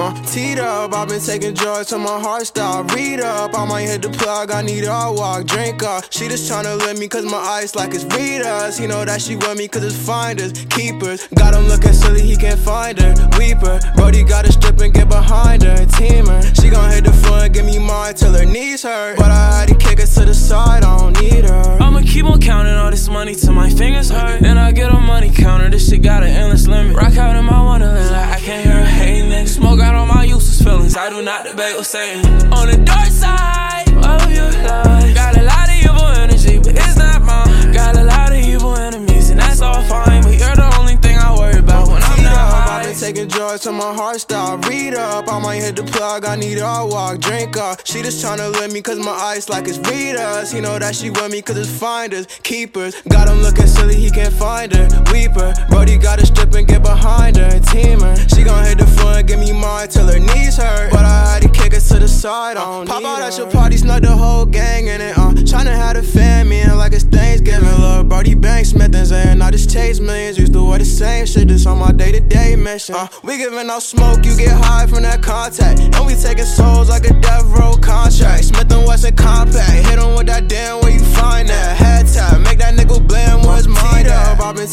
Uh, 0.00 0.14
teed 0.24 0.58
up. 0.58 0.94
I've 0.94 1.08
been 1.08 1.20
taking 1.20 1.52
drugs 1.52 1.90
till 1.90 1.98
my 1.98 2.18
heart 2.18 2.46
stop. 2.46 2.90
Read 2.94 3.20
up, 3.20 3.54
I 3.54 3.66
might 3.66 3.82
hit 3.82 4.00
the 4.00 4.08
plug. 4.08 4.50
I 4.50 4.62
need 4.62 4.84
a 4.84 5.12
walk, 5.12 5.44
drink 5.44 5.82
up. 5.82 6.10
She 6.10 6.26
just 6.26 6.50
tryna 6.50 6.78
let 6.78 6.96
me 6.96 7.06
cause 7.06 7.26
my 7.26 7.36
eyes 7.36 7.76
like 7.76 7.92
it's 7.92 8.04
readers. 8.16 8.78
He 8.78 8.86
know 8.86 9.04
that 9.04 9.20
she 9.20 9.36
with 9.36 9.58
me 9.58 9.68
cause 9.68 9.84
it's 9.84 9.94
finders, 9.94 10.52
keepers. 10.70 11.28
Got 11.34 11.54
him 11.54 11.68
looking 11.68 11.92
silly, 11.92 12.22
he 12.22 12.34
can't 12.34 12.58
find 12.58 12.98
her. 12.98 13.12
Weeper, 13.36 13.78
Brody 13.94 14.24
got 14.24 14.46
to 14.46 14.52
strip 14.52 14.80
and 14.80 14.94
get 14.94 15.10
behind 15.10 15.64
her. 15.64 15.76
Teamer, 15.84 16.40
she 16.58 16.70
gon' 16.70 16.90
hit 16.90 17.04
the 17.04 17.12
floor 17.12 17.40
and 17.40 17.52
give 17.52 17.66
me 17.66 17.78
mine 17.78 18.14
till 18.14 18.32
her 18.32 18.46
knees 18.46 18.82
hurt. 18.84 19.18
But 19.18 19.30
I 19.30 19.60
had 19.60 19.68
to 19.68 19.74
kick 19.74 19.98
her 20.00 20.06
to 20.06 20.24
the 20.24 20.34
side, 20.34 20.82
I 20.82 20.96
don't 20.96 21.20
need 21.20 21.44
her. 21.44 21.76
I'ma 21.78 22.00
keep 22.00 22.24
on 22.24 22.40
counting 22.40 22.72
all 22.72 22.90
this 22.90 23.06
money 23.06 23.34
till 23.34 23.52
my 23.52 23.68
fingers 23.68 24.08
hurt. 24.08 24.40
And 24.40 24.58
I 24.58 24.72
get 24.72 24.90
a 24.90 24.98
money 24.98 25.30
counter, 25.30 25.68
this 25.68 25.90
shit 25.90 26.00
got 26.00 26.22
an 26.22 26.30
useless 31.08 31.10
feelings, 31.10 31.10
I 31.10 31.10
do 31.10 31.22
not 31.22 31.44
debate 31.44 31.76
or 31.76 31.84
Satan. 31.84 32.52
On 32.52 32.68
the 32.68 32.76
dark 32.84 33.08
side 33.08 33.88
of 33.88 34.30
your 34.30 34.50
life, 34.50 35.14
got 35.14 35.36
a 35.36 35.42
lot 35.42 35.68
of 35.68 35.74
evil 35.76 36.06
energy, 36.06 36.58
but 36.58 36.76
it's 36.76 36.96
not 36.96 37.22
mine. 37.22 37.72
Got 37.72 37.96
a 37.96 38.04
lot 38.04 38.32
of 38.32 38.38
evil 38.38 38.76
enemies, 38.76 39.30
and 39.30 39.40
that's 39.40 39.60
all 39.60 39.82
fine. 39.84 40.22
But 40.22 40.38
you're 40.38 40.56
the 40.56 40.76
only 40.78 40.96
thing 40.96 41.16
I 41.16 41.34
worry 41.36 41.58
about 41.58 41.88
when 41.88 42.02
I'm 42.02 42.22
not 42.22 42.34
I've 42.34 42.68
high. 42.68 42.84
been 42.84 42.94
taking 42.96 43.28
drugs 43.28 43.62
till 43.62 43.72
my 43.72 43.94
heart 43.94 44.20
stop. 44.20 44.66
Read 44.66 44.94
up, 44.94 45.28
I 45.28 45.38
might 45.38 45.62
hit 45.62 45.76
the 45.76 45.84
plug. 45.84 46.24
I 46.24 46.36
need 46.36 46.58
a 46.58 46.86
walk, 46.86 47.20
drink 47.20 47.56
up. 47.56 47.86
She 47.86 48.02
just 48.02 48.24
tryna 48.24 48.52
let 48.52 48.72
me 48.72 48.82
cause 48.82 48.98
my 48.98 49.12
eyes 49.12 49.48
like 49.48 49.68
it's 49.68 49.78
readers. 49.78 50.52
He 50.52 50.60
know 50.60 50.78
that 50.78 50.94
she 50.94 51.10
want 51.10 51.32
me 51.32 51.42
cause 51.42 51.56
it's 51.56 51.70
finders, 51.70 52.26
keepers. 52.42 53.00
Got 53.08 53.28
him 53.28 53.40
looking 53.42 53.66
silly, 53.66 53.96
he 53.96 54.10
can't 54.10 54.34
find 54.34 54.72
her. 54.74 54.88
Weeper, 55.12 55.54
Brody 55.70 55.96
got 55.98 56.18
to 56.18 56.26
strip 56.26 56.54
and 56.54 56.66
get 56.66 56.82
behind 56.82 57.36
her. 57.36 57.50
Teamer, 57.70 58.16
she 58.34 58.42
gon' 58.42 58.64
hit 58.64 58.78
the 58.78 58.86
floor 58.86 59.18
and 59.18 59.28
give 59.28 59.38
me 59.38 59.52
mine 59.52 59.88
till 59.88 60.06
her 60.06 60.18
knees 60.18 60.56
hurt. 60.56 60.89
Kick 62.20 62.30
her 62.30 62.54
to 62.54 62.60
the. 62.60 62.60
Uh, 62.60 62.84
pop 62.86 63.04
out 63.04 63.22
at 63.22 63.38
your 63.38 63.50
party, 63.50 63.76
snuck 63.76 64.02
the 64.02 64.10
whole 64.10 64.44
gang 64.44 64.88
in 64.88 65.00
it. 65.00 65.16
Uh, 65.16 65.32
tryna 65.32 65.74
have 65.74 65.96
the 65.96 66.02
fam 66.02 66.52
in 66.52 66.76
like 66.76 66.92
it's 66.92 67.04
Thanksgiving. 67.04 67.68
Look, 67.80 68.08
Brody 68.08 68.34
Banks, 68.34 68.70
Smith 68.70 68.94
and 68.94 69.06
Zan, 69.06 69.42
I 69.42 69.50
just 69.50 69.70
chase 69.70 70.00
millions. 70.00 70.38
Used 70.38 70.52
to 70.52 70.68
wear 70.68 70.78
the 70.78 70.84
same 70.84 71.26
shit, 71.26 71.48
this 71.48 71.66
on 71.66 71.78
my 71.78 71.92
day 71.92 72.12
to 72.12 72.20
day 72.20 72.56
mission. 72.56 72.94
Uh, 72.94 73.08
we 73.22 73.38
giving 73.38 73.70
out 73.70 73.82
smoke, 73.82 74.24
you 74.24 74.36
get 74.36 74.52
high 74.52 74.86
from 74.86 75.02
that 75.02 75.22
contact. 75.22 75.80
And 75.80 76.06
we 76.06 76.14
taking 76.14 76.44
souls 76.44 76.88
like 76.88 77.04
a 77.04 77.14
death 77.20 77.44
row 77.44 77.74
contract. 77.76 78.49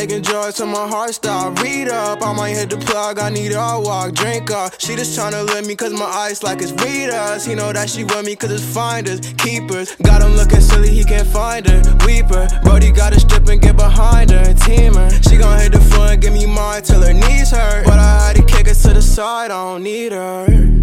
Taking 0.00 0.22
drugs 0.22 0.56
till 0.56 0.66
my 0.66 0.88
heart 0.88 1.12
stop. 1.12 1.58
Read 1.60 1.88
up, 1.88 2.22
I 2.22 2.32
might 2.32 2.54
hit 2.54 2.70
the 2.70 2.78
plug, 2.78 3.18
I 3.18 3.28
need 3.28 3.52
a 3.52 3.78
walk, 3.78 4.14
drink 4.14 4.50
up. 4.50 4.72
She 4.78 4.96
just 4.96 5.18
tryna 5.18 5.46
let 5.46 5.66
me 5.66 5.76
cause 5.76 5.92
my 5.92 6.06
eyes 6.06 6.42
like 6.42 6.62
it's 6.62 6.72
readers. 6.82 7.44
He 7.44 7.54
know 7.54 7.70
that 7.70 7.90
she 7.90 8.04
want 8.04 8.24
me 8.24 8.34
cause 8.34 8.50
it's 8.50 8.64
finders, 8.64 9.20
keepers. 9.36 9.94
Got 9.96 10.22
him 10.22 10.32
looking 10.36 10.62
silly, 10.62 10.88
he 10.88 11.04
can't 11.04 11.28
find 11.28 11.66
her. 11.68 11.82
Weeper, 12.06 12.48
Brody 12.64 12.92
got 12.92 13.12
to 13.12 13.20
strip 13.20 13.46
and 13.48 13.60
get 13.60 13.76
behind 13.76 14.30
her. 14.30 14.54
Teamer, 14.64 15.06
she 15.28 15.36
gon' 15.36 15.58
hit 15.58 15.72
the 15.72 15.80
floor 15.80 16.12
and 16.12 16.22
give 16.22 16.32
me 16.32 16.46
mine 16.46 16.82
till 16.82 17.02
her 17.02 17.12
knees 17.12 17.50
hurt. 17.50 17.84
But 17.84 17.98
I 17.98 18.28
had 18.28 18.36
to 18.36 18.42
kick 18.42 18.68
her 18.68 18.74
to 18.74 18.94
the 18.94 19.02
side, 19.02 19.50
I 19.50 19.62
don't 19.64 19.82
need 19.82 20.12
her. 20.12 20.79